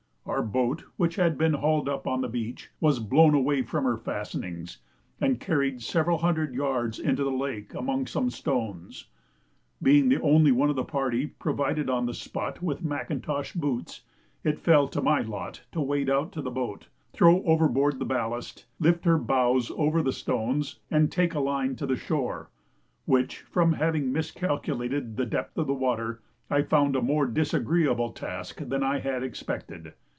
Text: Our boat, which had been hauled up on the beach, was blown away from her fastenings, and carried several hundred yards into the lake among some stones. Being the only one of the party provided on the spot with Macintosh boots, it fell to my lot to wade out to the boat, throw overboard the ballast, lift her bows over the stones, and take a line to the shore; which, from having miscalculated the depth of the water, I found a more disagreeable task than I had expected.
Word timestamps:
Our 0.27 0.43
boat, 0.43 0.85
which 0.97 1.15
had 1.17 1.37
been 1.37 1.53
hauled 1.55 1.89
up 1.89 2.07
on 2.07 2.21
the 2.21 2.29
beach, 2.29 2.69
was 2.79 2.99
blown 2.99 3.33
away 3.33 3.63
from 3.63 3.83
her 3.83 3.97
fastenings, 3.97 4.77
and 5.19 5.39
carried 5.41 5.81
several 5.81 6.19
hundred 6.19 6.53
yards 6.55 6.99
into 6.99 7.23
the 7.25 7.31
lake 7.31 7.73
among 7.73 8.07
some 8.07 8.29
stones. 8.29 9.07
Being 9.83 10.07
the 10.07 10.21
only 10.21 10.51
one 10.53 10.69
of 10.69 10.77
the 10.77 10.85
party 10.85 11.27
provided 11.27 11.89
on 11.89 12.05
the 12.05 12.13
spot 12.13 12.61
with 12.61 12.83
Macintosh 12.83 13.53
boots, 13.53 14.03
it 14.43 14.59
fell 14.59 14.87
to 14.89 15.01
my 15.01 15.19
lot 15.21 15.65
to 15.73 15.81
wade 15.81 16.09
out 16.09 16.31
to 16.33 16.41
the 16.41 16.51
boat, 16.51 16.87
throw 17.11 17.43
overboard 17.43 17.99
the 17.99 18.05
ballast, 18.05 18.65
lift 18.79 19.03
her 19.03 19.17
bows 19.17 19.69
over 19.75 20.01
the 20.01 20.13
stones, 20.13 20.79
and 20.89 21.11
take 21.11 21.33
a 21.33 21.39
line 21.41 21.75
to 21.75 21.85
the 21.87 21.97
shore; 21.97 22.49
which, 23.05 23.39
from 23.41 23.73
having 23.73 24.13
miscalculated 24.13 25.17
the 25.17 25.25
depth 25.25 25.57
of 25.57 25.67
the 25.67 25.73
water, 25.73 26.21
I 26.49 26.61
found 26.61 26.95
a 26.95 27.01
more 27.01 27.25
disagreeable 27.25 28.11
task 28.11 28.57
than 28.67 28.81
I 28.83 28.99
had 28.99 29.23
expected. 29.23 29.93